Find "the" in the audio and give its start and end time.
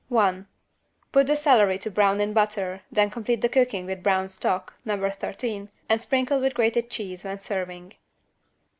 1.27-1.35, 3.41-3.47